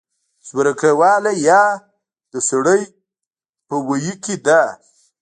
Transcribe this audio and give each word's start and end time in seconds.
زورکۍ 0.47 0.93
واله 0.99 1.31
يا 1.47 1.63
د 2.31 2.33
سړۍ 2.49 2.81
په 3.67 3.75
ویي 3.87 4.13
کې 4.23 4.35
ده 4.45 4.61